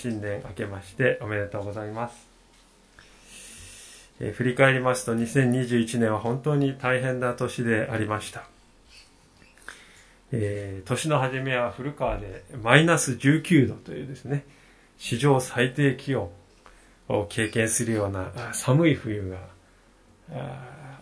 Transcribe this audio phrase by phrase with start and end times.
[0.00, 2.26] 新年明けましておめでとうございます、
[4.18, 8.44] え振り返りますと2021年は本当に大変な年でありました、
[10.32, 14.46] えー年の初めは古川でマイナス19度というですね
[14.96, 16.30] 史上最低気温
[17.08, 19.36] を経験するような寒い冬が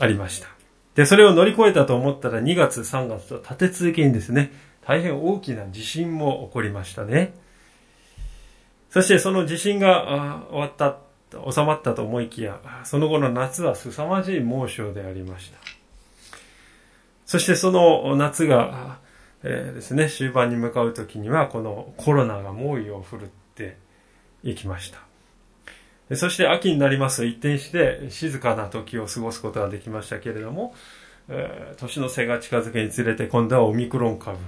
[0.00, 0.48] ありました。
[0.96, 4.50] でそれを乗り越えたと思ったら2月3月と立て続けにですね
[4.84, 7.34] 大変大きな地震も起こりましたね。
[8.90, 10.96] そしてその地震が終わった、
[11.50, 15.58] 収まったと思いきや、その後の夏は凄まじい猛暑でありました。
[17.26, 18.98] そしてその夏が、
[19.42, 23.76] えーですね、終盤に向かう時には、このコロナが猛威を振るって
[24.42, 26.16] いきました。
[26.16, 30.74] そして秋になります一転して静かな時を過ごすことができましたけれども、
[31.28, 34.38] えー年の瀬が近づくにつれて今度はオミクロン株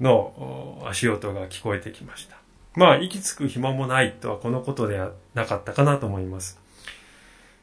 [0.00, 2.47] の足音が聞こえてきました。
[2.78, 6.60] まあ、息つく暇もないとはこのことではなかったかなと思います。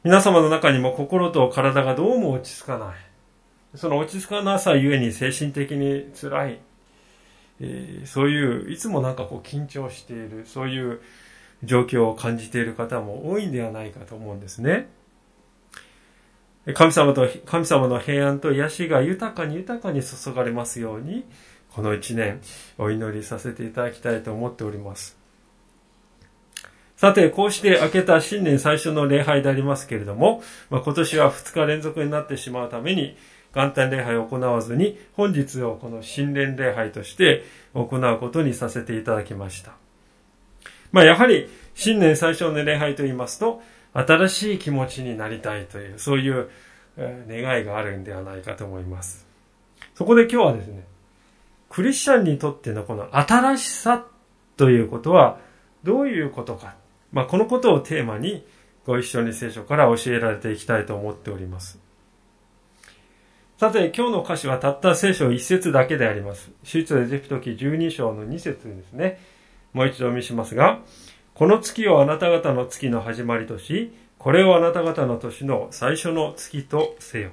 [0.04, 3.78] 皆様の中にも心と体がどうも落ち着かない。
[3.78, 6.60] その落ち着かなさゆえに精神的に辛い。
[7.62, 11.00] えーそういう、いつもなんかこう緊張している、そういう
[11.64, 14.90] 状況を感じている方も多いんではないかと思うんですね。
[16.74, 21.24] 神様と、神様の平安と癒しが豊かに豊かに注がれますように、
[21.76, 22.40] この一年
[22.78, 25.18] お祈りさせていただきたいと思っております。
[26.96, 33.18] さて、こうして明けた新年最初の礼拝でありますけれども、まあ、今年は2日連続になってしまうために、
[33.54, 37.44] 元旦礼拝を行わずに、本日をこの新年礼拝として
[37.74, 39.74] 行うことにさせていただきました。
[40.94, 43.62] まあ、やはり、新年最初の礼拝と言いますと、
[43.92, 46.50] 新しい気持ちになりたいという、そういう
[46.98, 49.28] 願いがあるんではないかと思います。
[49.94, 50.86] そこで今日はですね、
[51.76, 54.08] クリスチャンにとってのこの新しさ
[54.56, 55.40] ということは
[55.84, 56.76] どういうことか。
[57.12, 58.48] まあ、このことをテーマに
[58.86, 61.78] ご一緒に聖書から教えられていきたいと思っております。
[63.58, 66.50] さて、今日の歌詞はたった聖書一節だけであります。
[66.64, 69.20] 出エジプト記12章の2節ですね。
[69.74, 70.80] もう一度お見しますが、
[71.34, 77.32] この月をあなた方の月の始まりとし、これをあなた方の年の最初の月とせよ。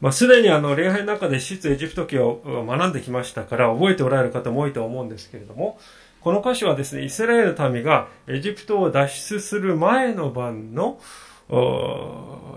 [0.00, 5.78] まあ、すでにあの、礼拝の中で出エジプト記を学んできましたから、覚えておられる方も多いと思うんですけれども、
[6.20, 11.00] この歌詞はですね、イスラエルの民がエジプトを脱出する前の晩の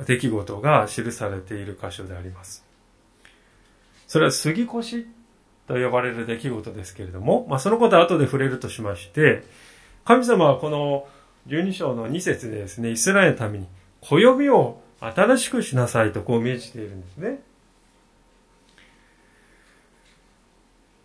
[0.06, 2.66] 出来事が記されている箇所であります。
[4.08, 5.08] それは杉越
[5.68, 9.44] と呼ばれる出来事ですけれども、まあ、そのことは後で触れるとしまして、
[10.04, 11.08] 神様はこの
[11.48, 13.68] 12章の2節でですね、イスラエルの民に
[14.02, 17.42] 暦を新しくしなさいとこう命じているんですね。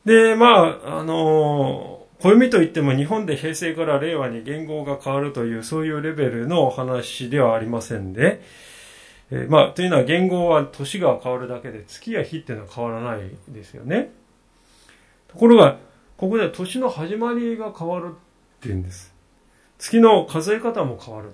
[0.05, 8.41] で、まあ、あの、暦といっても日本で平成から令和に元号が変わるというそういうレベルのお話ではありませんで、
[9.31, 14.11] えーまあ、というのは元号は年が変わるだけで月や日っていうのは変わらないですよね。
[15.29, 15.79] ところが、
[16.17, 19.13] ここでは年の始まりが変わるっていうんです。
[19.79, 21.33] 月の数え方も変わる。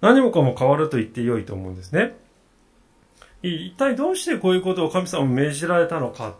[0.00, 2.16] 何もかも変わると言って良いと思うんですね。
[3.42, 6.34] 一体どうしてこういうことを神様に命じられたのか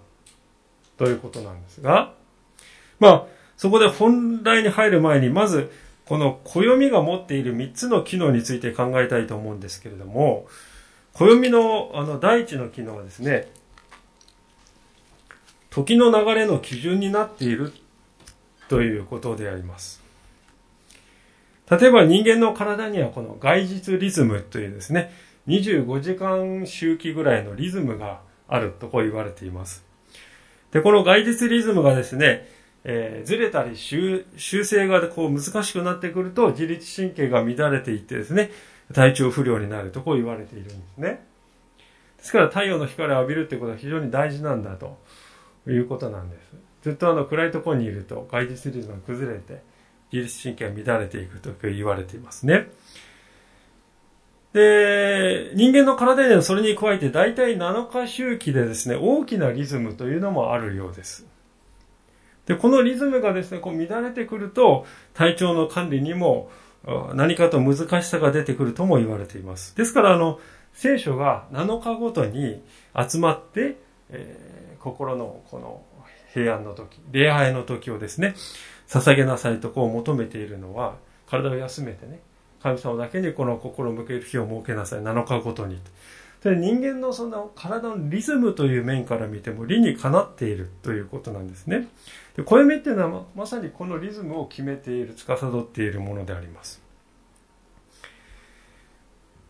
[0.99, 2.13] ということなんですが、
[2.99, 3.27] まあ、
[3.57, 5.71] そこで本題に入る前に、まず、
[6.05, 10.47] この暦が持っている3つの機能について考えたいと思うんですけれども、
[11.15, 13.49] 暦のあの第一の機能はですね、
[15.71, 17.73] 時の流れの基準になっている
[18.69, 20.00] ということであります。
[21.71, 25.13] 例えば人間の体にはこの外日リズムというですね、
[25.47, 29.85] 25時間周期ぐらいのリズムがあるとこう言われています。
[30.73, 32.49] で、この外日リズムがですね、
[32.83, 38.51] えーずれたり修正がこう難しくなってくると自律神経が乱れていってですね、
[38.93, 41.25] 体調不良になるとこう言われているんですね。
[42.19, 44.99] ですから太陽の光を浴びるってことは非常に大事なんだと
[45.69, 46.41] いうことなんです。
[46.83, 49.63] ずっとあの暗いところにいると外日リズムが崩れて
[50.13, 52.71] 自律神経が乱れていくと言われていますね。
[54.53, 61.27] で、人間の体にはそれに加えて大体7日周期でですね、大きなリズムというのもあるようです。
[62.47, 66.51] で、このリズムがですね、こう乱れてくると、体調の管理にも
[67.15, 69.77] 何かと難しさが出てくるとも言われています。
[69.77, 70.41] ですから、あの、
[70.73, 72.63] 聖書が7日ごとに
[73.09, 73.77] 集まって、
[74.09, 75.83] えー、心のこの
[76.33, 78.35] 平安の時、礼拝の時をですね、
[78.91, 80.97] 捧げなさいとこう求めているのは、
[81.29, 82.21] 体を休めてね、
[82.61, 85.79] 神様だけにこの心を向ける日を設けなさい、7日ごとに。
[86.43, 91.87] で人間のその体のリズムという面から見ても理にかなっているということなんですね。
[92.35, 96.83] で暦っていうのはまさにこのリズムを決めている、司っているものであります。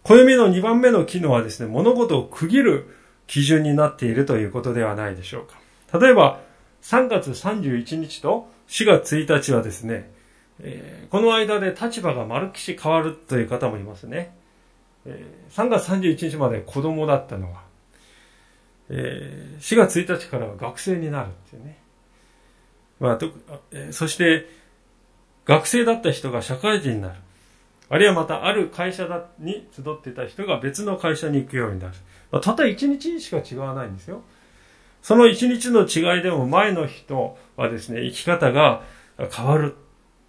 [0.03, 2.87] 暦の2番目の機能はですね、物事を区切る
[3.27, 5.99] 基準になっているということではないでしょうか。
[5.99, 6.41] 例えば、
[6.83, 10.09] 3月31日と4月1日はですね、
[10.61, 14.33] えー、この間で立場が丸きし変わるという方もいますね。
[15.05, 17.63] えー、3月31日まで子供だったのが、
[18.89, 21.79] えー、4月1日からは学生になるっていうね。
[23.01, 23.31] まあ、と
[23.73, 24.47] えー、そして、
[25.47, 27.15] 学生だった人が社会人になる。
[27.89, 31.95] あるいはまたある会社だに集っていた人が別の会社に行くようになる。
[32.31, 34.23] まあ、たった1日しか違わないんですよ。
[35.02, 38.82] その1日の違いでも前の人はですね、生き方が
[39.31, 39.76] 変わる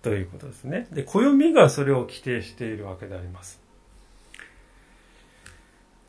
[0.01, 0.87] ということですね。
[0.91, 3.61] で、暦がそれを規定しているわけであります。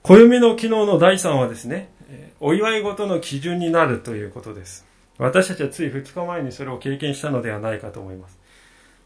[0.02, 1.90] 暦の機能の第3はですね、
[2.40, 4.86] お祝い事の基準になるということです。
[5.18, 8.38] 私たちはつい2日前にそれを経験したのではないかと思います。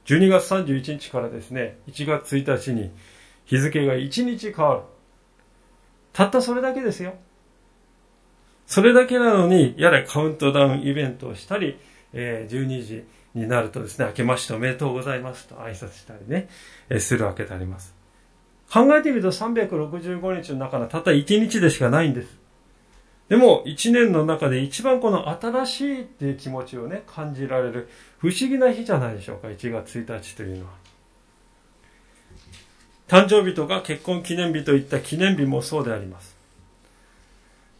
[0.06, 2.90] 12月31日からですね、1月1日に
[3.44, 4.80] 日付が1日変わる。
[6.12, 7.14] たったそれだけですよ。
[8.66, 11.78] それだけなのに、やれカウントダウンイベントをしたり、
[12.12, 13.04] えー、12時
[13.34, 16.48] になるとですね、明けましておめでとうございますと挨拶したりね、
[16.88, 17.94] えー、するわけであります。
[18.72, 22.46] 考えてみると365日の中のたった1日でしかないんです。
[23.28, 30.70] でも、1年の中で一番この新しいっていう気持ちをね、感じられる不思議な日じゃないでしょうか、1月1日というのは。
[33.08, 36.35] 誕生日とか結婚記念日といった記念日もそうであります。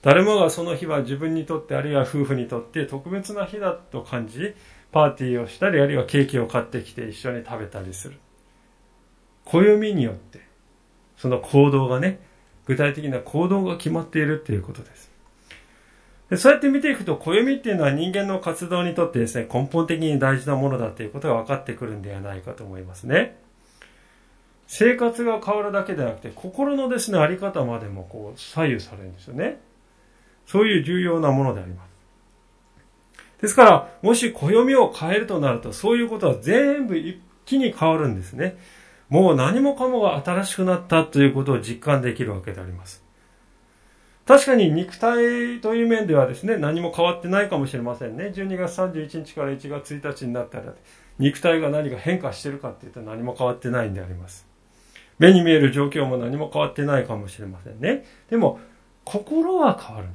[0.06, 4.55] 誰もがその日は自分にとってあるいは夫婦にとって特別な日だと感じ、
[4.93, 8.20] パーティーをしたりあるいはケーキを買ってきて一緒に食べたりする。
[9.44, 10.43] 暦によって
[11.17, 12.20] その行動がね、
[12.67, 15.11] 具体的な行動が決まっているっていうことです。
[16.31, 23.41] でそうやって見ていくと、暦っていうのは人間の活動にとってですね、根本的に大事なものだということが分かってくるんではないかと思いますね。
[24.69, 29.59] 生活が変わるだけでなくて、心のですね、あり方までもこう左右されるんですよね。
[30.47, 31.87] そういう重要なものであります。
[33.43, 38.57] ですから、もし暦を変えるとなると、そういうことは全部一気に変わるんですね。
[39.09, 43.05] もう何もかもが新しくなったということを実感できるわけであります。
[44.27, 48.33] 確かに肉体という面ではですね、何も変わってないかもしれませんね。
[48.35, 50.75] 12月31日から1月1日になったら、
[51.19, 54.47] 肉体が何か変化してるかっていうと何も変わってないんであります。
[55.19, 58.05] 目に見える状況も何も変わってないかもしれませんね。
[58.29, 58.59] でも、
[59.05, 60.09] 心は変わる。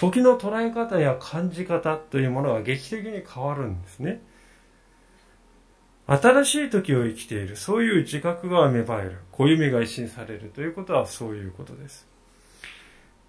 [0.00, 4.22] 時の捉え方や感じ方というものが劇的に変わるんですね。
[6.06, 12.08] 新しい時を生きている、そういう自覚が芽生える、暦が一新されるということはそういうことです。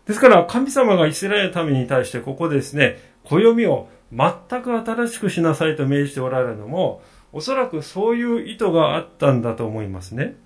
[0.05, 7.01] ですから、神様がイスラエルの民に対してここですね、暦を全く新しくしなさいと命じておられるのも、
[7.33, 10.37] おそらくそういう意図があったんだと思いますね。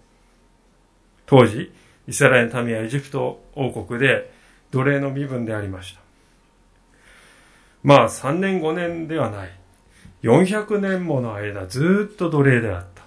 [1.27, 1.72] 当時、
[2.08, 4.34] イスラエルの民はエジプト王国で
[4.72, 6.05] 奴隷の身分でありました。
[7.86, 9.51] まあ、3年5年ではない。
[10.24, 13.04] 400年もの間ずっと奴隷であった。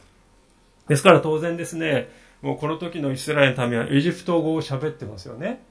[0.86, 2.08] ですから当然ですね、
[2.42, 5.64] もうこの時のイスラエルの民はエジプト語を喋ってますよね。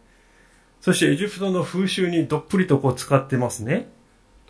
[0.81, 3.87] そしてエジプトの風習にどっぷりとこう使ってますね。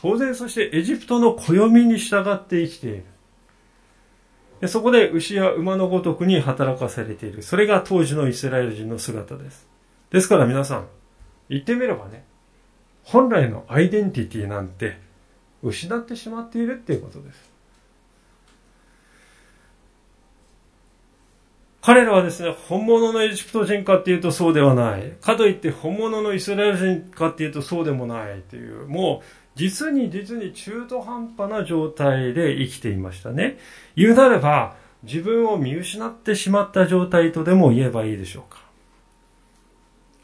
[0.01, 3.03] 当然そしてエジプトの暦に従って生きている。
[4.61, 7.43] でそこで牛や馬のごとくに働かされている。
[7.43, 9.67] それが当時のイスラエル人の姿です。
[10.09, 10.87] ですから皆さん、
[11.47, 12.25] 言ってみればね、
[13.07, 14.97] 本来のアイデンティティなんて
[15.63, 17.49] 失ってしまっているっていうことです。
[21.81, 25.13] 彼らはですね、本物のエジプト人かっていうとそうではない。
[25.21, 33.57] かといって本物のイスラエル人かっていうとそうでもないという、もう実に実に中途半端な状態で生きていましたね。
[33.95, 38.66] 言うなれば、自分を見失ってしまった状態とでも言えばいいでしょうか。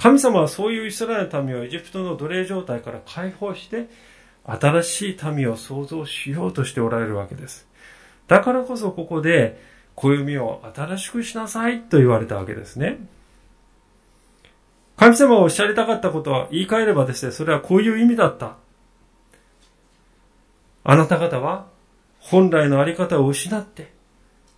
[0.03, 3.87] 神様はそういうイスラエルの民をエジプトの奴隷状態から解放して、
[4.43, 7.65] 新しい民を創造しようとしておられるわけです。
[8.27, 9.61] だからこそここで、
[9.95, 12.97] 暦を新しくしなさいと言われたわけですね。
[14.97, 18.57] 神様がおっしゃりたかったことは言い換えればですね、それはこういう意味だった。
[20.83, 21.67] あなた方は
[22.19, 23.93] 本来のあり方を失って、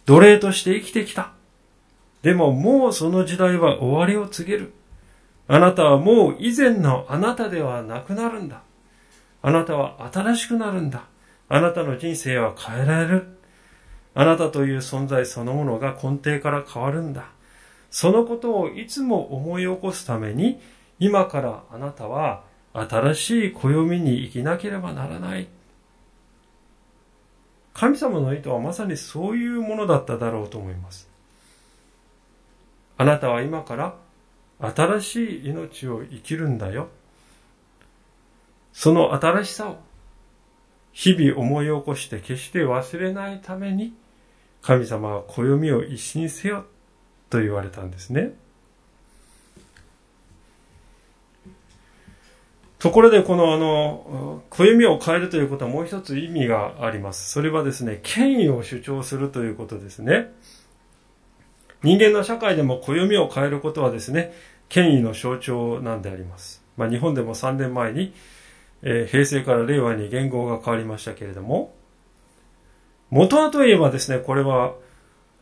[0.07, 1.33] 奴隷として生きてきた。
[2.23, 4.73] でももうその時代は終わりを告げる。
[5.47, 8.63] あなたはもう以前のあなたではなくなるんだ。
[9.41, 11.05] あなたは新しくなるんだ。
[11.49, 13.37] あなたの人生は変えられる。
[14.15, 17.27] あなたという存在そのものが根底から変わるんだ。
[17.91, 20.59] そのことをいつも思い起こすために、
[20.99, 25.47] 今からあなたは新しい暦に生きなければならない。
[27.73, 31.09] 神様の意図はまさにそういうものだっただろうと思います。
[32.97, 33.95] あなたは今から
[34.59, 36.89] 新しい命を生きるんだよ。
[38.73, 39.77] その新しさを
[40.91, 43.93] 日々思い起こして決して忘れないために
[44.61, 46.65] 神様は暦を一新せよ
[47.29, 48.33] と言われたんですね。
[52.79, 57.31] ところでこのあの、暦を変えるということはもう一つ意味があります。
[57.31, 60.31] それはですね、権威を主張するということですね。
[61.85, 64.33] 人間の社会でも暦を変えることはですね、
[64.69, 66.63] 権威の象徴なんであります。
[66.77, 68.11] まあ、日本でも3年前に、
[68.81, 71.75] えー、平成から令和に言語が変わりましたけれども、
[73.11, 74.73] 元はといえばですね、これは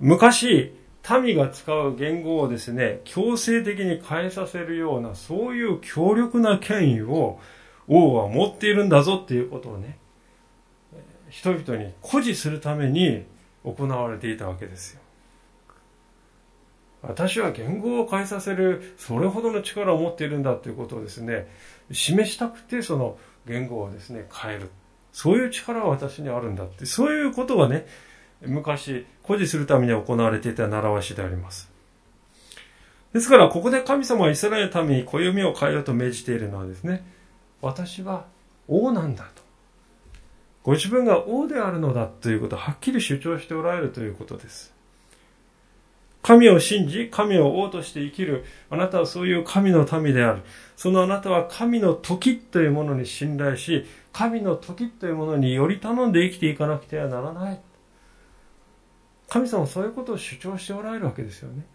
[0.02, 0.76] 昔、
[1.22, 7.40] 民が使う言語をですね、強制的に変えさせるような、そういう強力な権威を
[7.88, 9.98] 王は持っているんだぞっていうことをね、
[11.30, 13.24] 人々に誇示するために
[13.64, 15.03] 行われていたわけですよ。
[17.04, 21.48] 私は言語を変えさせるそれほどの力を持っているんだということをですね
[21.92, 24.70] 示したくてその言語をですね変える。
[25.12, 26.86] そういう力は私にあるんだって。
[26.86, 27.86] そういうことがね
[28.42, 31.72] 昔誇示するために行われていた習わしであります。
[33.12, 37.06] ですからここで神様はイスラエルのために暦を変えようと命じているのはですね
[37.62, 38.26] 私は
[38.68, 39.44] 王なんだと。
[40.64, 44.73] ご自分が王であるのだということをはっきり主張しておられるということです。
[46.24, 48.46] 神を信じ、神を王として生きる。
[48.70, 50.42] あなたはそういう神の民である。
[50.78, 57.62] そのあなたは神の時というものに信頼し、神の時というものにより頼んで生きていかなくてはならない。
[59.28, 61.66] 神様はそういうことを主張しておられるわけですよね。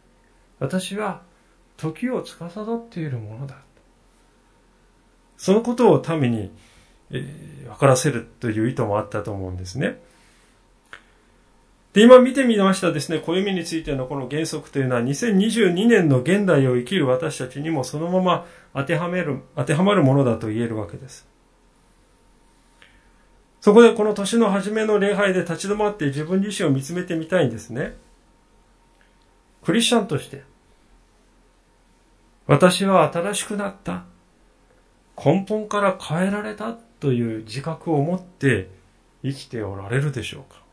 [0.58, 1.22] 私は
[1.76, 3.56] 時を司っているものだ。
[5.36, 6.50] そのことを民に、
[7.10, 10.00] えー、分からせるという意図もあったと思うんですね。
[11.98, 21.26] で、今見てみましたですね、暦についてのこの原則というのは2022年の現代を生きる私たちにもそのまま当てはめる、当てはまるものだと言えるわけです。
[23.60, 27.96] そこでこの年の初めの礼拝で立ち止まって自分自身を見つめてみたいんですね。
[29.64, 30.44] クリスチャンとして、
[32.46, 34.04] 私は新しくなった。
[35.16, 38.70] 根本から変えられたという自覚を持って
[39.24, 40.67] 生きておられるでしょうか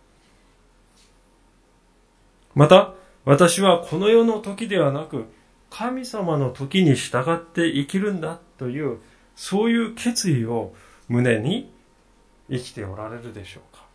[2.56, 2.94] また、
[3.26, 5.26] 私はこの世の時ではなく、
[5.70, 9.00] 神様の時に従って生きるんだという、
[9.36, 10.74] そういう決意を
[11.10, 11.72] 胸に
[12.50, 13.86] 生きておられるでしょうか。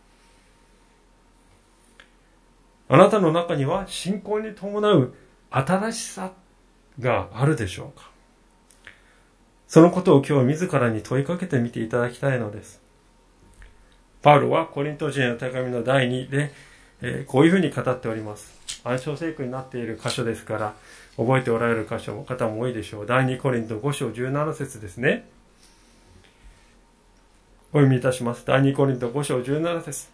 [2.89, 5.13] あなたの中には信仰に伴う
[5.49, 6.33] 新しさ
[6.99, 8.11] があるでしょうか。
[9.67, 12.81] そのことを今日自らに問いかけてみていただきたいのです。
[14.21, 16.51] パウロはコリント人への手紙の第2で
[17.01, 18.59] えー、こういうふうに語っております。
[18.83, 20.73] 暗唱聖句になっている箇所ですから、
[21.17, 23.05] 覚えておられる箇所も方も多いでしょう。
[23.05, 25.27] 第2コリント5章17節ですね。
[27.73, 28.43] お読みいたします。
[28.45, 30.07] 第2コリント5章17節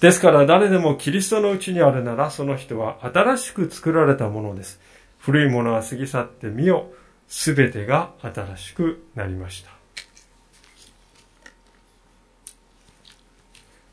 [0.00, 4.80] ですから誰でもキリストのうちにあるならその人は新しく作られたものです。
[5.18, 6.90] 古いものは過ぎ去ってみよ。
[7.26, 9.77] すべてが新しくなりました。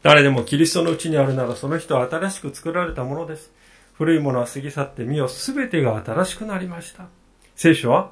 [0.06, 3.52] 誰でもキリストのうちにあるならその人は新しく作られたものです。
[3.94, 7.08] 古いものは過ぎ去ってみよ、すべてが新しくなりました。
[7.56, 8.12] 聖書は、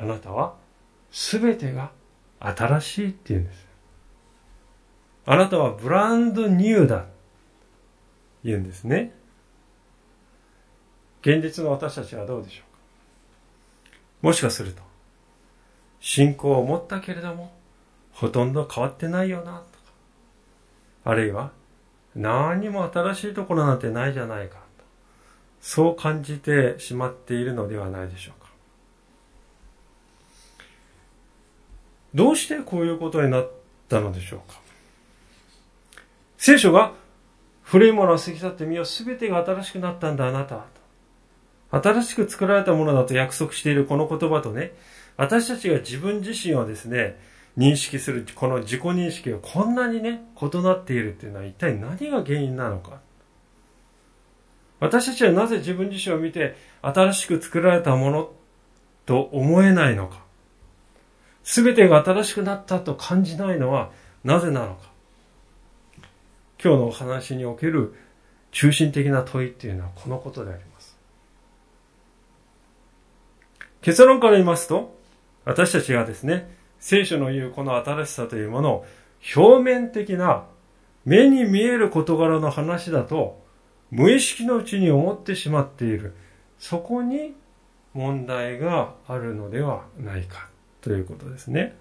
[0.00, 0.54] あなたは
[1.10, 1.90] すべてが
[2.40, 3.66] 新しいって言うんです。
[5.26, 7.04] あなたはブランドニューだ。
[8.42, 9.12] 言うんですね。
[11.20, 12.78] 現実の私たちはどうでしょうか
[14.22, 14.80] もしかすると、
[16.00, 17.52] 信仰を持ったけれども、
[18.12, 19.62] ほとんど変わってないよな、
[21.06, 21.52] あるいは
[22.16, 24.56] 何も新しいところなんてないじゃないか。
[24.56, 24.62] と
[25.60, 28.50] そう感じてしまっているのではないでしょうか。
[32.12, 33.50] どうしてこういうことになっ
[33.88, 34.58] たのでしょうか。
[36.38, 36.92] 聖書が
[37.62, 40.64] 古いものを過ぎ去ってみよう全てが新しくなったんだあなた
[41.70, 44.72] 新しく作られたものだと約束しているこの言葉とね
[45.16, 47.18] 私たちが自分自身をですね
[47.56, 53.00] 認識するこの自己認識がこんなにね、異なっているっていうのは一体何が原因なのか。
[54.78, 58.30] 私たちはなぜ自分自身を見て新しく作られたもの
[59.06, 60.22] と思えないのか。
[61.44, 63.90] すべてが新しくなったと感じないのは
[64.22, 64.90] なぜなのか。
[66.62, 67.94] 今日のお話における
[68.50, 70.96] 中心的な問いっていうのはこのことであります。
[73.80, 74.94] 結論から言いますと、
[75.44, 76.50] 私たちがですね、
[76.86, 78.86] 聖書の言うこの新しさというものを
[79.34, 80.44] 表面的な
[81.04, 83.42] 目に見える事柄の話だと
[83.90, 86.14] 無意識のうちに思ってしまっている。
[86.60, 87.34] そこに
[87.92, 90.48] 問題があるのではないか
[90.80, 91.76] ということですね。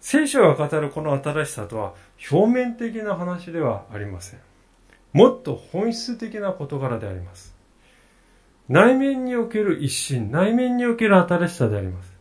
[0.00, 1.94] 聖書が語るこの新しさとは
[2.28, 4.40] 表面的な話ではありません。
[5.12, 7.54] もっと本質的な事柄であります。
[8.68, 12.15] 内面における一心、内面における新しさであります。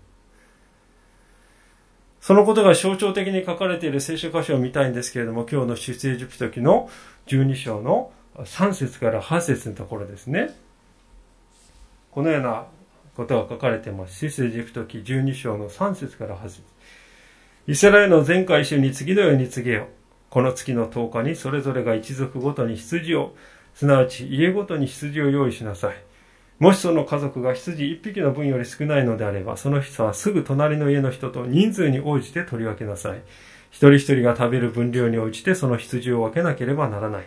[2.25, 6.89] そのことが象徴的に書かれている聖書箇所を見たいんですけれども、今日の出エジプト記の
[7.27, 10.50] 12章の3節から8節のところですね。
[12.10, 12.65] このような
[13.15, 14.27] ことが書かれています。
[14.27, 16.63] 出エジプト記12章の3節から8節
[17.67, 19.88] イスラエルの全回収に次のように告げよ。
[20.32, 23.36] この月の10日にそれぞれが一族ごとに羊を、
[23.75, 26.04] すなわち家ごとに羊を用意しなさい。
[26.59, 33.21] もしその家族が羊一匹の分より少ないのであれば、その人はすぐ隣の家の人と人数に応じて取り分けなさい。
[33.71, 37.25] 一人一人が食べる分量に応じてその羊を分けなければならない。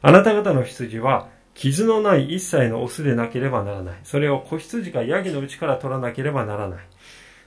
[0.00, 4.00] あなた方の羊は、傷のない一切のオスでなければならない。
[4.04, 6.78] それを子羊かヤギのうちから取らなければならない。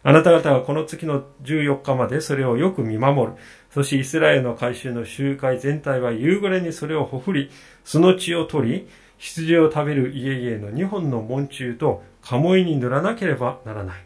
[0.04, 3.34] あなた方はこの月の14日までそれをよく見守る。
[3.72, 7.50] そしてイスラエルの改宗の集会全体は夕暮れにそれをほふり、
[7.84, 14.06] その血を取り、羊を食べる家々の2本の門中と鴨居に塗らなければならない。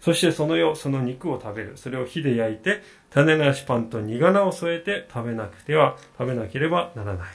[0.00, 1.72] そしてその夜、その肉を食べる。
[1.76, 7.26] それを火で焼いて、種なしパンと苦菜を添えて食べなくては、食べなければならない。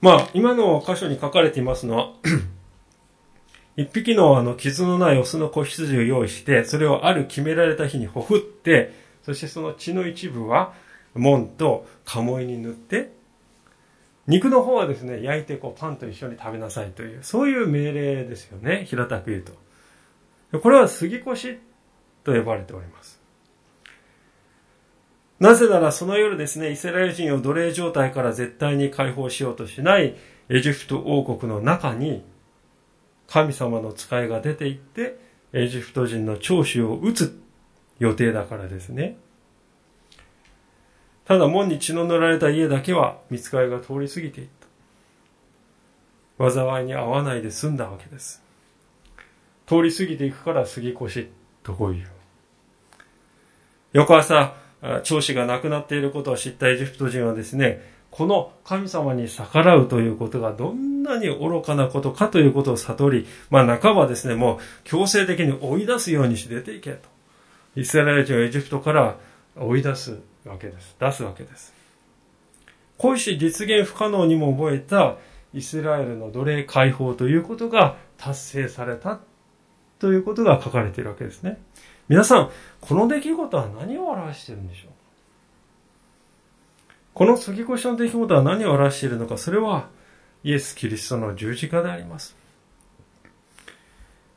[0.00, 2.12] まあ、今の箇所に書かれていますのは
[3.76, 10.72] 一匹のあの傷のないオスの子羊を用意して、それをある決められた日にほふって、そしてその血の一部は
[11.18, 13.12] 門と鴨居に塗って、
[14.26, 19.42] 肉の方はですね、焼いてこうパンと一緒に食べなさいという、そういう命令ですよね、平たく言う
[20.50, 20.58] と。
[20.58, 21.58] これは杉越
[22.24, 23.18] と呼ばれております。
[25.40, 30.16] なぜならその夜ですね、イスラエル人を奴隷状態から絶対に解放しようとしない
[30.48, 32.24] エジプト王国の中に、
[33.28, 35.18] 神様の使いが出て行って、
[35.52, 37.40] エジプト人の長州を撃つ
[37.98, 39.16] 予定だからですね。
[41.28, 44.48] ただ門に血の塗られた家だけは見つかりが通り過ぎていっ
[46.38, 46.50] た。
[46.50, 48.42] 災いに遭わないで済んだわけです。
[49.66, 51.28] 通り過ぎていくから杉越
[51.62, 52.06] とこいう。
[53.92, 54.54] 翌朝、
[55.02, 67.00] 長子が亡くなっていることを知ったエジプト人はですね、この神様に逆らうということがどんなに愚かなことかということを悟り、まあ半ばですね、もう強制的に追い出すようにして出ていけと。
[67.76, 69.16] イスラエル人をエジプトから
[69.56, 70.96] 追い出すわけです。
[70.98, 71.74] 出すわけです。
[72.96, 75.16] こうし実現不可能にも覚えた
[75.54, 79.20] イスラエルの奴隷解放ということが達成された
[79.98, 81.60] ということが書かれているわけですね。
[82.08, 84.90] 皆さん、この出来事は何を表しているんでしょう？
[87.14, 89.88] この杉越しの出来事は何を表しているのか、それは
[90.44, 92.36] イエス・キリストの十字架であります。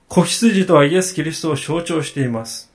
[0.08, 2.72] 子羊とはイエス・キリストを象徴しています。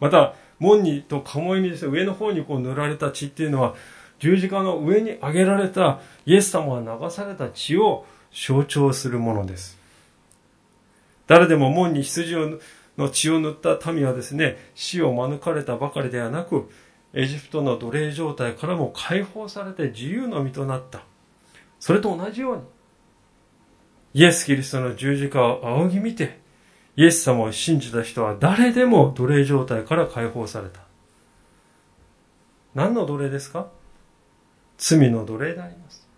[0.00, 3.74] また、門にと鴨居にですね、上の方にこう塗られた血っていうのは、
[4.18, 9.78] 十字架の上に上げられたイエス様が流された血を象徴するものです。
[11.26, 12.58] 誰でも門に羊を
[12.96, 16.68] の血を塗った民はですね、死を免れたばかりではなく、
[17.14, 21.02] エジプトの奴隷状態からも解放されて自由の身となった。
[21.78, 22.62] それと同じように、
[24.14, 26.40] イエス・キリストの十字架を仰ぎ見て、
[26.98, 30.80] イエス様を信じた人は誰でも奴隷状態から解放された。
[32.74, 33.68] 何の奴隷ですか？
[34.78, 36.08] 罪の奴隷であります。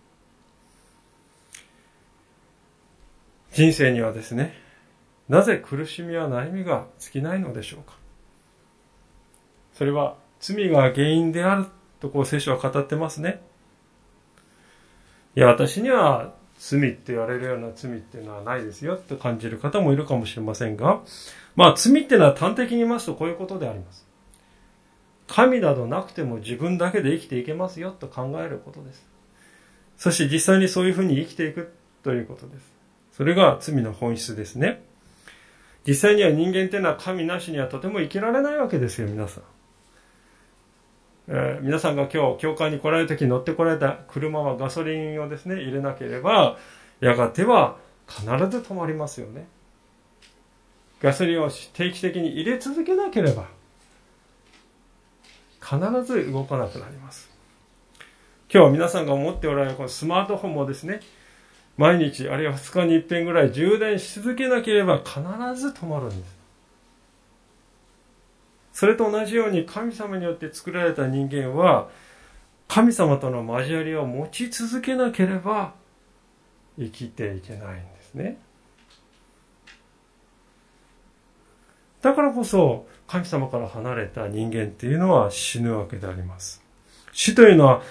[3.53, 4.55] 人生にはですね、
[5.29, 7.93] なぜ苦しみや悩みが尽きないのでしょうか？
[9.75, 11.67] それは罪が原因である
[11.99, 13.39] とこう聖書は語ってますね。
[15.35, 21.01] いや、私には罪って言われるような罪っていうのはないですよって感じる方もいるかもしれませんが、
[21.55, 24.05] まあ罪っていうのは端的に言いますとこういうことであります。
[25.27, 29.07] 神などなくても自分だけで生きていけますよと考えることです。
[29.97, 32.71] そして実際にそういうふうに生きていくということです。
[33.13, 34.83] それが罪の本質ですね。
[35.87, 39.43] 実際には人間っていうのは神なしにはとても生きられないわけですよ、皆さん。
[41.33, 46.57] えー、皆さんが今日、教会に来られる時に乗ってこられた車はガソリンをですね、入れなければ、
[46.99, 49.47] やがては必ず止まりますよね。
[51.01, 53.47] ガソリンを定期的に入れ続けなければ、
[55.61, 57.31] 必ず動かなくなります。
[58.53, 60.99] 今日は皆さんが持っておられるこのスマートフォンもですね、
[61.77, 65.21] 毎日あるいは2日に一遍ぐらい充電し続けなければ必
[65.55, 66.40] ず止まるんです。
[68.73, 71.89] それと同じように神様によって作られた人間は
[72.67, 75.73] 神様との交わりを持ち続けなければ
[76.77, 78.37] 生きていけないんですね。
[82.01, 86.63] だからこそ神様から離れた人間っていうのは死ぬわけであります。
[87.11, 87.81] 死というのは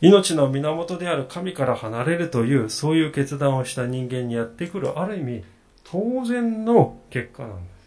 [0.00, 5.44] 命の源である神から離れるという、そういう決断をした人間にやってくる、ある意味、
[5.82, 7.77] 当然の結果なんです。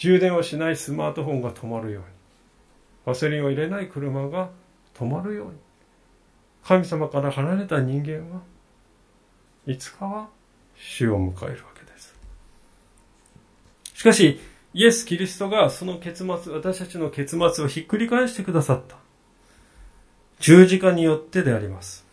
[0.00, 2.08] 充電をしないスマートフォンが止まるように、
[3.04, 4.48] ガソリンを入れない車が
[4.94, 5.52] 止まるように、
[6.64, 8.40] 神様から離れた人間は
[9.66, 10.28] いつかは
[10.74, 12.14] 死を迎えるわけです。
[13.92, 14.40] しかし、
[14.72, 18.96] イエス・キリストがその結末、私たちの結末をひっくり返してくださった。
[20.38, 22.06] 十字架によってであります。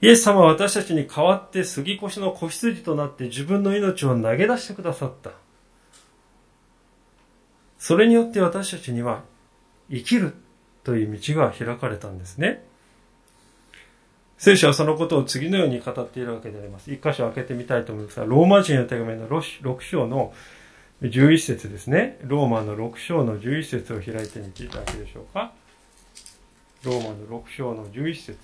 [0.00, 5.32] イエス様は私たちに代わって杉越の子羊となって自分の命を投げ出してくださった。
[7.86, 9.22] それによって私たちには
[9.88, 10.34] 生きる
[10.82, 12.64] という道が開かれたんですね。
[14.38, 16.92] 聖書はそのことを次のように語っているわけであります。
[16.92, 20.34] 一箇所開けてみたいと思いますが、ローマ人の手紙の6章の
[21.00, 22.18] 11節ですね。
[22.22, 25.52] ローマの6章の11節を開いてみていただけでしょうか。
[26.82, 28.36] ローマの6章の11節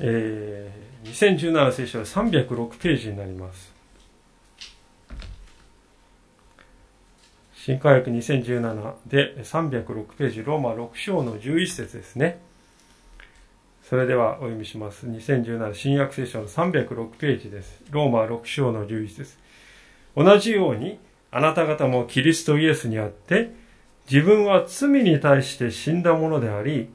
[0.00, 3.75] えー、2017聖書は306ページになります。
[7.66, 12.38] 新科学2017で306ページ、ローマ6章の11節ですね。
[13.82, 15.08] それではお読みします。
[15.08, 17.82] 2017新約聖書の306ページです。
[17.90, 19.36] ローマ6章の11節
[20.16, 21.00] 同じように、
[21.32, 23.50] あなた方もキリストイエスにあって、
[24.08, 26.88] 自分は罪に対して死んだものであり、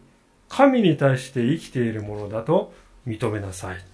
[0.48, 2.72] 神に対して生きているものだと
[3.06, 3.91] 認めなさい。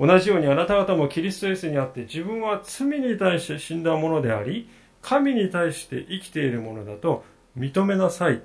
[0.00, 4.66] 同じようにあなた方もキリストイエスにあって自分は罪に対して死んだものであり、
[5.02, 7.22] 神に対して生きているものだと
[7.58, 8.40] 認めなさい。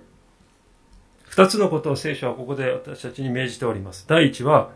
[1.23, 4.05] 二つのことを聖書はここで私たちに命じております。
[4.05, 4.71] 第一は、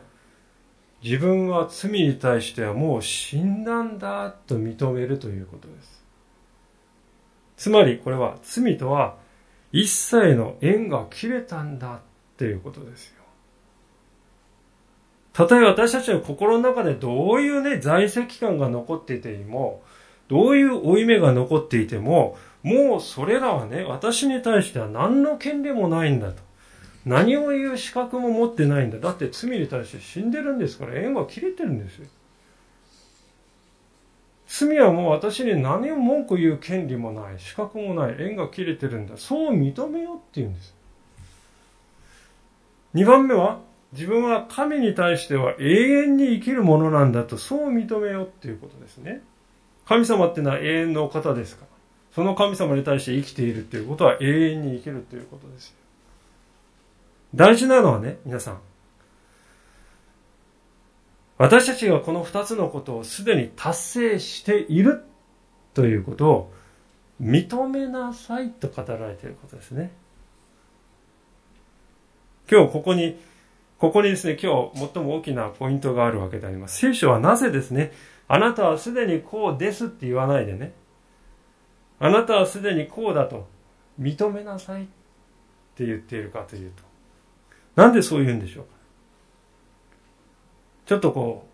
[1.03, 6.03] 自分は罪に対してはもう死んだんだと認めるということです。
[7.57, 9.17] つまりこれは罪とは
[9.73, 11.99] 一切の縁が切れたんだっ
[12.37, 13.18] ていうことですよ。
[15.39, 19.81] たとえ私たちの心の中でどういうね、在籍感が残っていても、
[20.27, 26.41] どういう負い目が残っていても、もうそれらはね、私に対しては何の権利もないんだと。
[27.05, 28.99] 何を言う資格も持ってないんだ。
[28.99, 32.07] だって罪に対して死んでるんですから縁は切れてるんですよ。
[34.45, 39.15] 罪はもう私に何を文句言う権利もない、資格もない、縁が切れてるんだ。
[39.15, 40.75] そう認めようって言うんです。
[42.93, 49.21] 二番目は、自分は神に対しては永遠に生きるものなんだと、そう認めようっていうことですね。
[49.85, 51.69] 神様っていうのは永遠の方ですから。
[52.13, 55.75] その神様に対して生きているっていうことは永遠に生きるということです。
[57.33, 58.59] 大事なのはね、皆さん。
[61.37, 65.05] 私たちがこの二つのことをすでに達成している
[65.73, 66.53] ということを
[67.21, 69.91] 認めなさいと語られていることですね。
[72.51, 73.17] 今日ここに、
[73.79, 76.77] ここにですね、今日最も大きなポイントがあるわけであります。
[76.77, 77.93] 聖書はなぜですね、
[78.27, 80.73] あなたはすでにこうですって言わないでね、
[81.97, 83.47] あなたはすでにこうだと
[83.99, 84.85] 認めなさいっ
[85.75, 86.83] て言っているかというと、
[87.75, 88.69] なんでそう言うんでしょうか
[90.85, 91.47] ちょっとこ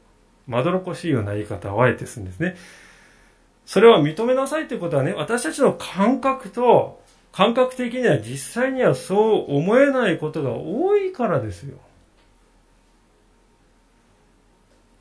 [0.48, 2.56] う、まどろこしいような言い方をあえてするんですね。
[3.68, 11.78] それは認めなさいということはね、私たちの感覚と、感覚的には実際にはそう思えないことが多いからですよ。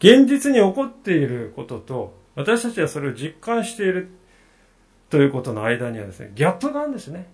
[0.05, 4.11] 現実に起こっていることと、私たちはそれを実感している
[5.09, 7.27] ということの間にはですね、ギャップがあるんですね。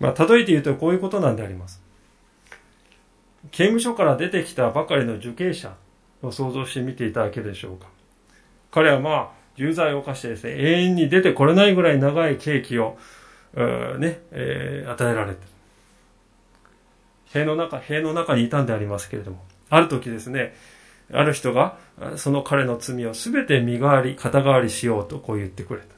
[0.00, 1.82] まあ、例えて言うとこういうことなんであります。
[3.50, 5.74] 刑務所から出てきたばかりの受刑者
[6.22, 7.88] を想像してみていただけでしょうか。
[8.70, 12.96] 彼はまあ、重罪を犯してですね、永遠に出てこれないぐらい長い刑期を、
[13.54, 15.40] ね、えー、与えられて。
[17.26, 20.54] 塀の中、塀の中にいたんでありますけれども、ある時ですね、
[21.12, 21.78] ある人が、
[22.16, 25.94] その彼の罪を全て身代わり、肩代わりしようとこう言ってくれた。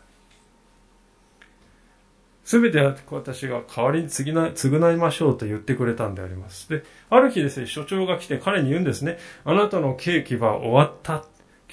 [2.45, 2.79] すべて
[3.11, 6.69] 私が代わりに償いましょうと言ってくれたんであります。
[6.69, 9.19] で、ある日ですね、所長が来て彼に言うんですね。
[9.45, 11.25] あなたの刑期は終わった。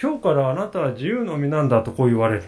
[0.02, 2.44] 今日からあなたは自由の身なんだとこう言われる。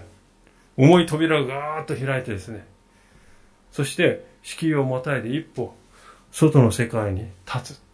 [0.75, 2.65] 重い扉がガーッと開いてですね。
[3.71, 5.75] そして、敷居をまたいで一歩、
[6.31, 7.84] 外の世界に立つ。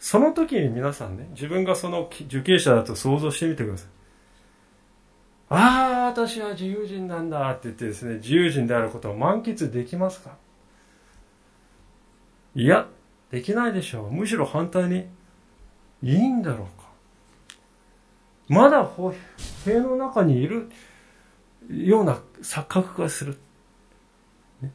[0.00, 3.88] その時に皆さんね、自分がその受刑者だと想像してみてください。
[5.50, 10.36] ああ、私は自由人なんだって言ってですね、自由人であることを満喫できますか？
[12.54, 12.88] いや、
[13.30, 14.10] できないでしょう。
[14.10, 15.06] むしろ反対に、
[16.02, 16.88] いいんだろうか？
[18.48, 18.88] まだ
[19.64, 20.70] 塀の中にいる
[21.68, 23.36] ような錯覚がする。
[24.62, 24.72] ね、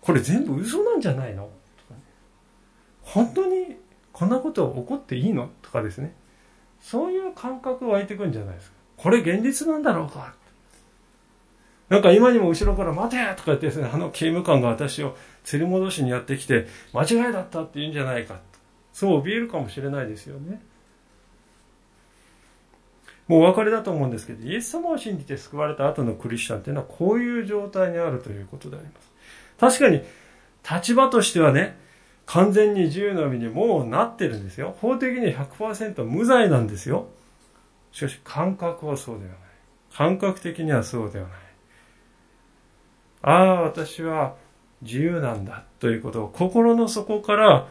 [0.00, 1.50] これ全部嘘なんじゃないの、
[3.02, 3.76] 本当に
[4.18, 5.48] こんなこと起こっていいの？
[5.62, 6.12] とかですね。
[6.80, 8.76] そういう感覚湧いてくるんじゃないですか。
[8.96, 10.34] これ現実なんだろうか
[11.88, 15.16] なんか今にも後ろから待てとか言ってですね、あの刑務官が私を
[15.52, 18.40] 連れ戻しにやってきて、間違いだったって言うんじゃないか。
[18.92, 20.60] そう怯えるかもしれないですよね。
[23.28, 29.78] もうお別れだと思うんですけど、イエス様を信じて救われた後のクリスチャンっていうのはこういう状態にあるということであります。
[29.78, 30.02] 確かに、
[30.68, 31.78] 立場としてはね、
[32.28, 34.76] 完全に自由の身にもうなってるんですよ。
[34.82, 37.08] 法的に100%無罪なんですよ。
[37.90, 39.38] しかし感覚はそうではない。
[39.94, 41.38] 感覚的にはそうではない。
[43.22, 44.34] ああ、私は
[44.82, 47.66] 自由なんだということを心の底から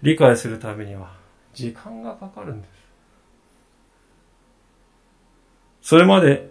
[0.00, 1.12] 理解するためには
[1.52, 2.70] 時間がかかるんです。
[5.82, 6.48] それまで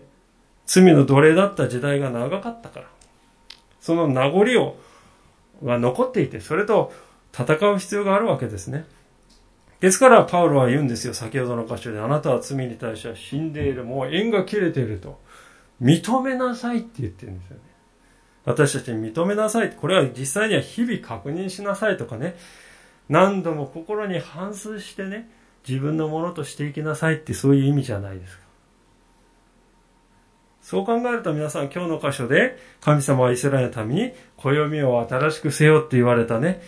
[0.68, 2.86] 罪の奴隷だった時代が長かったから、
[3.82, 4.78] その名残を
[5.64, 6.94] が残っていて、それと
[7.34, 8.86] 戦う必要があるわけですね。
[9.80, 11.14] ですからパウロは言うんですよ。
[11.14, 12.00] 先ほどの箇所で。
[12.00, 13.84] あなたは罪に対しては死んでいる。
[13.84, 15.20] もう縁が切れていると。
[15.82, 17.64] 認めなさいって言ってるんですよね。
[18.46, 19.72] 私たちに認めなさい。
[19.72, 22.36] これは実際には日々確認しなさいとかね。
[23.10, 25.30] 何度も心に反芻してね、
[25.68, 28.44] 自分のものとしていきなさいってそういう意味じゃないですか。
[30.62, 36.62] そう考えると皆さん今日の箇所で神様はイスラエルのために暦を新しくせよって言われたね、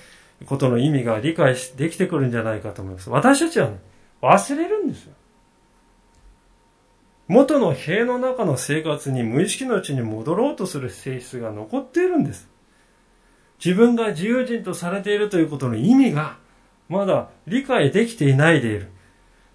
[0.45, 3.09] ことの意味が理解できてくるんじゃないかと思います。
[3.09, 3.79] 私たちはね、
[4.21, 5.13] 忘れるんですよ。
[7.27, 12.47] 元の塀の中の生活に無意識のうちに戻ろうとする性質が残っているんです。
[13.63, 16.37] 自分が自由人とされているということの意味が
[16.87, 18.89] まだ理解できていないでいる。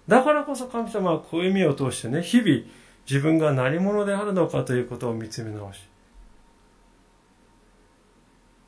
[0.07, 2.63] だからこそ神様は暦を通してね、日々
[3.09, 5.81] 自分が何者であるのかということを見つめ直し、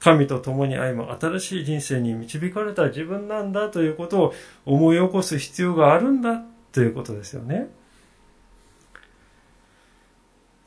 [0.04, 4.34] 神と共に歩む新しい人生に導かれた自分なんだということを
[4.66, 7.70] 思い起こす必要があるんだということですよね。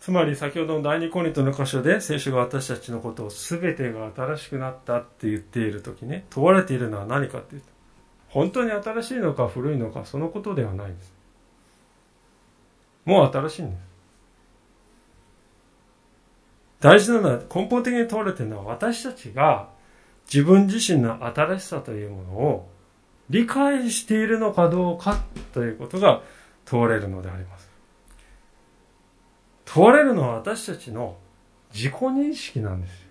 [0.01, 7.67] つまり先ほどの第二コリントの箇所で聖書が私たちのことを全てが新しくなったって言っている時ね、問われているのは何かっていうと、
[8.29, 11.13] 本当に新しいのか古いのかそのことではないんです。
[13.05, 13.96] もう新しいんです。
[16.81, 19.71] 大事なのは根本的に問われているのは私たちが
[20.33, 22.69] 自分自身の新しさというものを
[23.31, 26.23] 理解しているのかどうかということが
[26.65, 27.69] 問われるのであります。
[29.65, 31.17] 問われるのは私たちの
[31.73, 33.07] 自己認識なんです。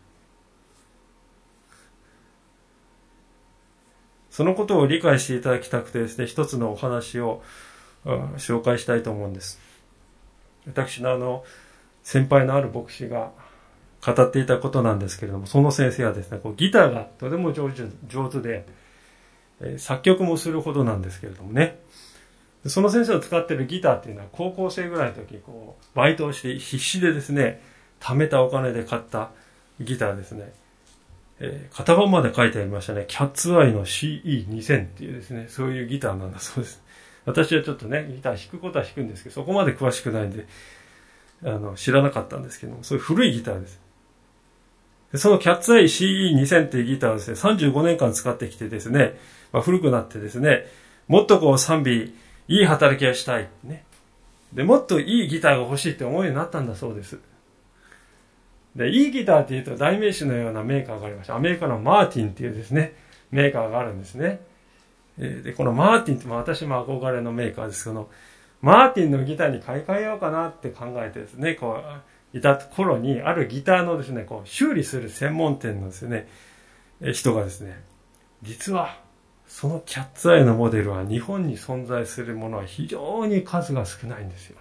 [4.29, 7.41] そのことを理解していただきたくてですね、一つのお話を
[8.37, 9.59] 紹介したいと思うんです。
[10.67, 11.45] 私のあの、
[12.03, 13.31] 先輩のある牧師が
[14.05, 18.65] 語っていたことなんですけれども、その先生はですね、こうギターがとても上手上手で、
[19.61, 21.79] え、作曲もするほどなんですけれどもね、
[22.67, 27.61] その先生の使ってるギターっていうのは高校生ぐらいの時、こう、バイトをして必死でですね、
[27.99, 29.31] 貯めたお金で買った
[29.79, 30.53] ギターですね。
[31.39, 33.05] えー、型番まで書いてありましたね。
[33.07, 36.81] キャッツアイの CE2000 っていうですね、そういうギターなんだそうです。
[37.25, 40.47] 私はちょっとね、ギター弾くことは弾くんですけど、そこまで詳しくないんで、
[41.43, 43.84] あの、知らなかったんですけども、そういう古いギターです。
[45.17, 49.17] そのキャッツアイ CE2000 っていうギターをですね、35年間使ってきてですね、
[49.51, 50.65] まあ、古くなってですね、
[51.07, 52.13] もっとこう賛美、
[52.47, 53.47] いい働きをしたい。
[53.63, 53.85] ね。
[54.53, 57.19] で、もっといいギターが欲しいって思うようになったんだそうです。
[58.75, 61.35] で、いいギターって言うと代名詞のようなメーカーがありました。
[61.35, 62.95] アメリカのマーティンっていうですね、
[63.31, 64.41] メーカーがあるんですね。
[65.17, 68.09] で、このマーティンって私も憧れのメーカーですけど、
[68.61, 71.83] マーティンのギターに買い替えようかなって考えてですね、こう、
[72.35, 76.27] いた頃に、あるギターのですね、こう、修理する専門店のですね、
[77.13, 77.81] 人がですね、
[78.43, 78.99] 実は
[79.47, 84.57] そのキャッツアイのモデルは日本に存在するものは非常に数が少ないんですよ。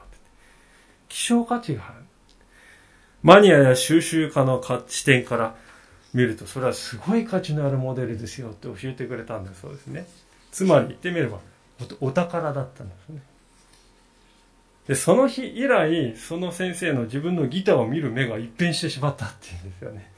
[1.09, 1.95] 希少価値がある。
[3.23, 5.57] マニアや収集家の視点から
[6.13, 10.07] 見ると、それはすごい価値のあるモデルですよって教えてくれたんだそうですね。
[10.53, 11.41] つまり言ってみれば、
[12.01, 13.21] お宝だったんですね。
[14.87, 20.13] で、その日以来、その先生の自分のギターを見る目が一変してしまったっていうんですよね。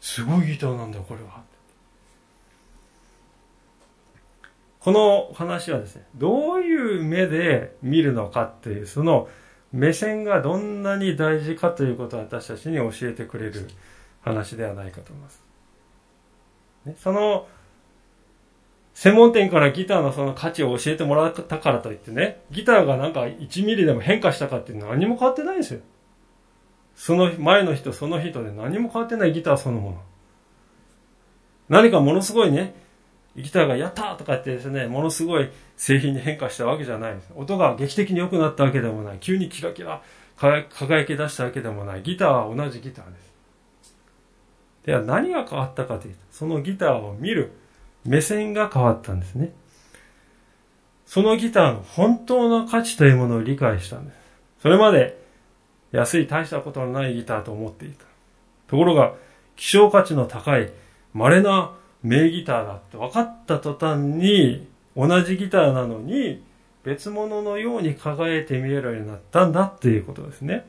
[0.00, 1.42] すごいギターなんだ、これは。
[4.80, 9.28] この話はですね、どういう目で見るのかっていう、その
[9.72, 13.66] 目線がどんなに大事かということを私たちに教えてくれる
[14.20, 15.42] 話ではないかと思います。
[16.84, 17.48] ね、その、
[18.94, 25.80] 専門店からギターのその価値を教えてもらったからといってね、ギターがなんか1ミリでも変化したかっていうのは何も変わってないんですよ。
[26.94, 30.02] その前の人、その人で何も変わってないギターそのもの。
[31.68, 32.74] 何かものすごいね、
[33.36, 37.32] ギターがやったとか言ってですね、ものすごい製品に変化したわけじゃないんです。
[37.34, 39.18] 音が劇的に良くなったわけでもない。
[39.18, 40.02] 急にキラキラ
[40.36, 42.02] 輝き出したわけでもない。
[42.02, 43.34] ギターは同じギターです。
[44.86, 47.50] では何が変わったかというと、そのギターを見る
[48.04, 49.52] 目線が変わったんですね。
[51.06, 54.16] そのギターの本当の価値というものを理解したんです。
[54.62, 55.18] それまで
[55.92, 58.04] 安い大したことのないギターと思っていた。
[58.66, 59.14] ところが、
[59.56, 60.70] 希少価値の高い
[61.12, 66.42] 稀な名ギターだって分かった途端に、同じギターなのに、
[66.82, 70.66] 別物のように輝いて見えるようになったんだっていうことですね。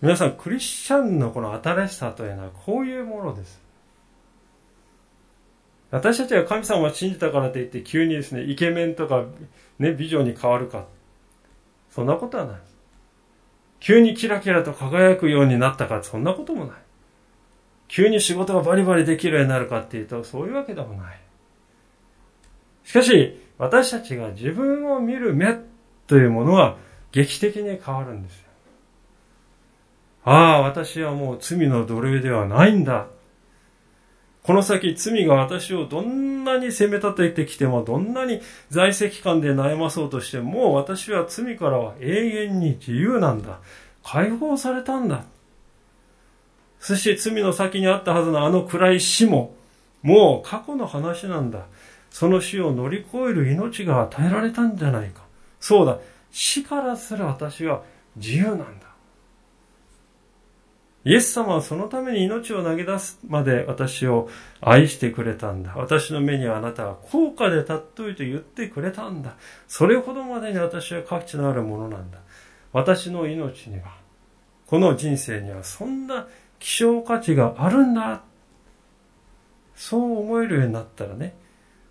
[0.00, 3.67] 皆さん、クリスチャンのこの新しさというのはこういうものです。
[5.90, 9.24] 私たちが神様を信じたからといって急にですね、イケメンとか、
[9.78, 10.86] ね、美女に変わるか。
[11.90, 12.60] そんなことはない。
[13.80, 16.76] 急にキラキラと輝くようになったか、そんなこともない。
[17.88, 21.20] 急に仕事がバリバリできるようになるかっていうと、そういうわけでもない。
[22.84, 25.58] しかし、私たちが自分を見る目
[26.06, 26.76] というものは
[27.12, 28.48] 劇的に変わるんですよ。
[30.24, 33.06] ああ、私はもう罪の奴隷ではないんだ。
[34.48, 43.58] この先罪が私をどんなに責め立ててきても、どんなに在籍感で悩まそうとしても、もう私は罪からは永遠に自由なんだ。
[44.02, 45.24] 解放されたんだ。
[46.80, 49.54] そして罪の先にあったはずのあの暗い死も、
[50.00, 51.66] もう過去の話なんだ。
[52.08, 55.24] その死を乗り越える命が与えられたんじゃないか。
[55.60, 55.98] そうだ。
[56.32, 57.82] 死からすら私は
[58.16, 58.87] 自由なんだ。
[61.08, 64.28] イエス様はそのために命を投げ出すまで私を
[64.60, 65.72] 愛してくれたんだ。
[65.74, 69.34] 私の目にはあなたは高価で尊いと言ってくれたんだ。
[69.68, 72.18] それほどまでに私は価値のあるものなんだ。
[72.74, 73.96] 私の命には、
[74.66, 78.20] この人生にはそんな希少価値があるんだ。
[79.76, 81.34] そう思えるようになったらね、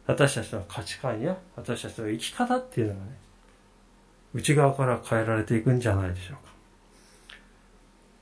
[0.06, 3.18] 私たちの価値観や私たちの生き方っていうのがね、
[4.36, 6.57] 内側から変えられていくんじゃないでしょうか。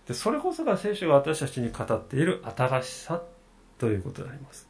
[0.07, 3.21] で、それこそが聖書が私たちに語っている新しさ
[3.77, 4.67] ということであります。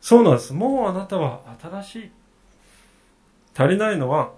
[0.00, 0.52] そうなんです。
[0.52, 2.10] もうあなたは新しい。
[3.54, 4.32] 足りないのは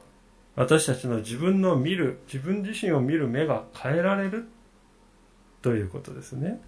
[0.57, 4.49] 私たちの自分の見る、自分自身を見る目が変えられる
[5.63, 6.61] ということですね。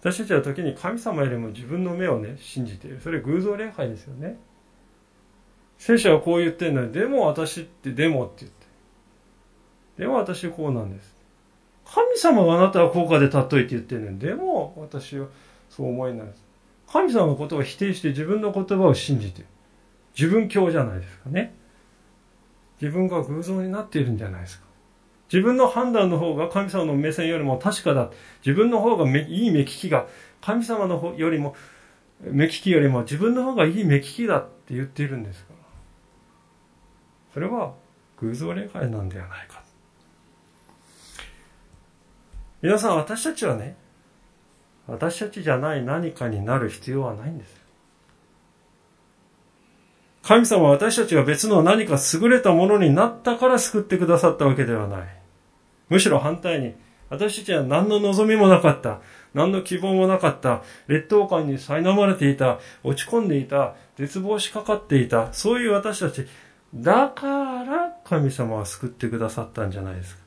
[0.00, 3.00] 私たちは時に神様よりも自分の目をね、信じている。
[3.02, 4.38] それ偶像礼拝ですよね。
[5.78, 8.66] 聖書はこう言ってるのに、でも私ってでもって言って。
[9.98, 11.14] でも私こうなんです。
[11.84, 15.26] 神様があなたは高価で例えて言ってるのに、でも私は
[15.70, 16.44] そう思えないです。
[16.88, 19.44] 神様のことを否定して自分の言葉を信じて。
[20.18, 21.54] 自分教じゃないですかね。
[22.80, 24.66] 自分が偶像になっているんじゃないですか。
[25.32, 28.10] 自分の判断の方が神様の目線よりも確かだ。
[28.44, 30.06] 自分の方がいい目利きが、
[30.40, 31.54] 神様の方よりも、
[32.22, 35.45] 目利きよりも自分の方がいい目利きだって言っているんです。
[37.36, 37.74] それは
[38.16, 39.62] 偶像礼拝なんではないか。
[42.62, 43.76] 皆さん、私たちはね、
[44.86, 47.60] 私たちじゃない何かになる必要はないんです。
[50.22, 55.06] 神様は私たちが別の何か優れたものになったから救ってくださったわけではない。
[55.90, 56.74] むしろ反対に、
[57.10, 59.00] 私たちは何の望みもなかった。
[59.34, 60.62] 何の希望もなかった。
[60.86, 62.60] 劣等感に苛まれていた。
[62.82, 63.74] 落ち込んでいた。
[63.96, 65.34] 絶望しかかっていた。
[65.34, 66.26] そういう私たち。
[66.76, 70.22] だから神様は救ってくださったんじゃないですか。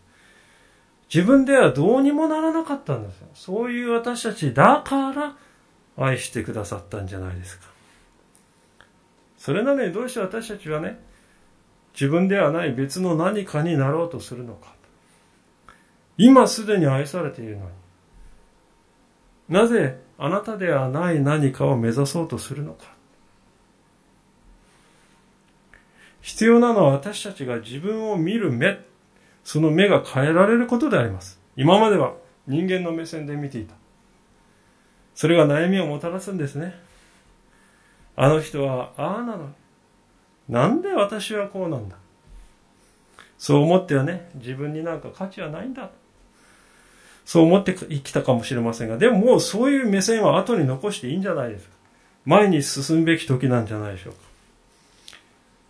[1.13, 3.27] 自分ではどうにもならなかったんですよ。
[3.33, 5.35] そういう私たちだから
[5.97, 7.65] 愛してくださったんじゃないですか。
[9.37, 10.99] それなのにどうして私たちはね、
[11.93, 14.73] 自分ではない別の何かになろうとするのか。
[16.17, 17.71] 今すでに愛されているのに。
[19.49, 22.98] なぜあなたではない何かを目指そうとするのか。
[26.21, 28.79] 必要なのは私たちが自分を見る目、
[29.43, 31.39] その目が変えられることであります。
[31.55, 32.13] 今までは
[32.47, 33.75] 人間の目線で見ていた。
[35.15, 36.75] それが悩みをもたらすんですね。
[38.15, 39.53] あの人はああなの。
[40.47, 41.95] なんで私はこうなんだ。
[43.37, 45.89] そう思ってはね、自分になんか価値はないんだ。
[47.23, 51.75] そう思って生きたかもしれませんが、でももうそういう目線は後に残していいんじゃないですか。
[52.25, 54.28] 前に進むべき時なんじゃないでしょうか。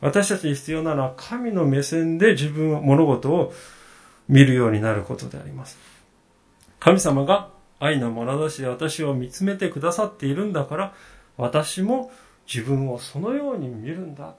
[0.02, 3.54] 私たちに必要なのは神の目線で自分を、物事を
[4.28, 5.78] 見るようになることであります。
[6.80, 10.93] 神様が愛の眼差しで私を見つめてくださっているんだから、
[11.38, 12.12] 私も
[12.52, 14.36] 自分をそのように見るんだ。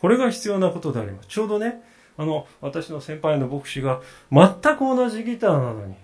[0.00, 1.28] これが必要なことであります。
[1.28, 1.82] ちょうどね、
[2.16, 5.94] あの、私の先輩の牧師が全く同じギターなのに、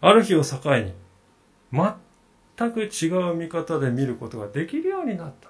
[0.00, 0.94] ある日を境に、
[1.72, 5.49] 全く違う見方で見ることができるようになった。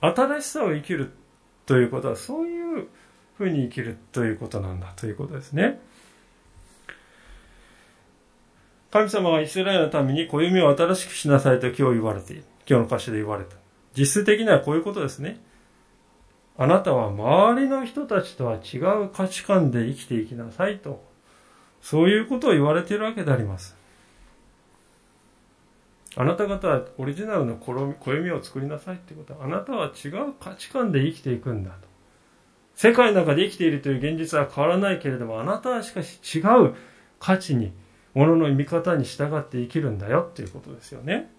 [0.00, 1.12] 新しさを生きる
[1.66, 2.88] ということは、そういう
[3.36, 5.80] ふうに生きるということなんだということですね。
[8.90, 12.44] 神様がイスラエルのために暦を新しくしなさいと今日言われている。
[12.68, 13.56] 今日の歌詞で言われた。
[13.96, 15.40] 実質的にはこういうことですね。
[16.56, 21.04] あなたは周りの人たちとは違う価値観で生きていきなさいと、
[21.80, 23.77] そういうことを言われているわけであります。
[26.16, 31.88] あなた方はオリジナルの暦を作りなさいってことは、あなたは違う価値観で生きていくんだと。
[32.74, 36.74] 世界の中で生きているという現実は変わらないけれども、あなたはしかし違う
[37.18, 37.72] 価値に、
[38.14, 41.30] ものの見方に従って生きるんだよっていうことですよね。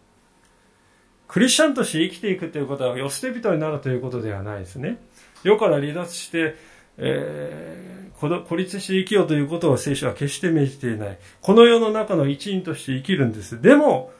[1.28, 4.98] クリスチャンとして生きていくということは、よ捨て人になるということではないですね。
[5.44, 6.56] 世から離脱して、
[6.98, 11.20] えー、孤立して生きようということを聖書は決して命じていない。
[11.42, 13.62] この世の中の一員として生きるんです。
[13.62, 14.12] でも、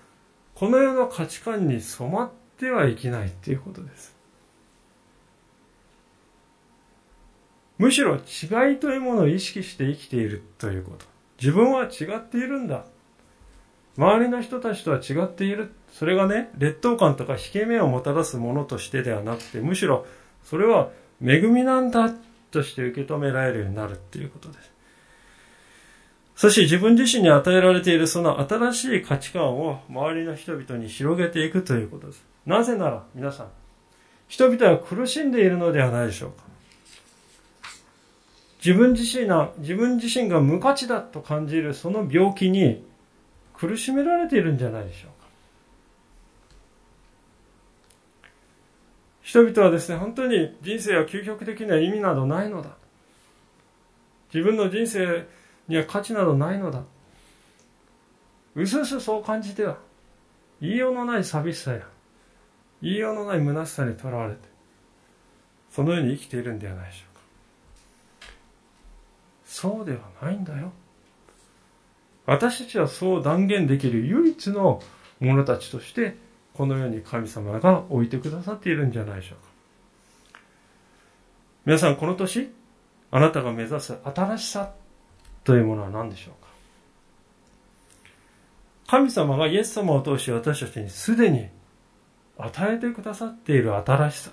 [0.60, 4.14] この世の価値観に染まってはいけないっていうことです。
[7.78, 11.06] むしろ違いというものを意識して生きているということ。
[11.40, 12.84] 自分は違っているんだ。
[13.98, 15.72] 周りの人たちとは違っている。
[15.94, 20.06] それがね、劣等感とか引け目をもたらすものとしてではなくて、むしろ
[20.44, 20.90] それは
[21.24, 22.14] 恵みなんだ
[22.52, 24.79] として受け止められるようになるっていうことです。
[26.40, 32.24] そして自分自身に与えられているその新しい価値観を周りの人々に広げていくということです。
[32.46, 33.48] なぜなら皆さん、
[34.30, 36.44] 人々は苦しんでいるのではないでしょうか。
[38.66, 42.86] 自分自身が、自分自身が無価値だと感じるその病気に
[43.54, 45.28] 苦しめられているんじゃないでしょうか。
[49.24, 52.70] 人々はですね、本当に人生は究極的な意味などないのだ。
[54.34, 55.28] 自分の人生
[55.70, 56.84] には価値などないのだ。
[58.56, 59.78] うすうすそう感じては、
[60.60, 61.88] 言いようのない寂しさや、
[62.82, 64.40] 言いようのない虚しさにとらわれて、
[65.70, 67.22] そのように生きているんではないでしょうか。
[69.46, 70.72] そうではないんだよ。
[72.26, 74.82] 私たちはそう断言できる唯一の
[75.20, 76.18] 者たちとして、
[76.56, 79.38] このように神様が置いてくださっているんじゃないでしょう
[80.34, 80.40] か。
[81.66, 82.50] 皆さん、この年、
[83.12, 84.72] あなたが目指す新しさ
[85.50, 86.50] というものは何でしょうか？
[88.86, 91.48] 神様がイエス様を通して私たちにすでに
[92.38, 94.30] 与えてくださっている新しさ。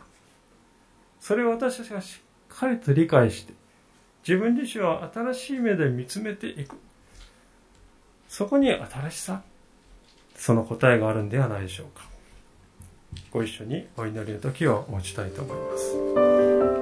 [1.18, 2.20] それを私たちがし
[2.54, 3.54] っかりと理解して、
[4.28, 6.76] 自分自身を新しい目で見つめていく。
[8.28, 9.40] そこに新しさ、
[10.34, 12.04] その答えがあるんではないでしょうか。
[13.30, 16.75] ご一緒にお祈りの時を持ちたいと思います。